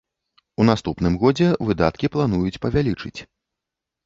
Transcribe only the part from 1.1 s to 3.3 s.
годзе выдаткі плануюць павялічыць.